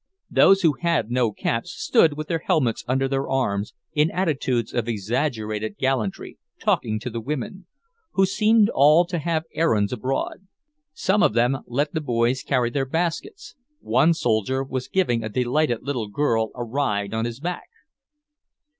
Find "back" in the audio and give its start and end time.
17.39-17.69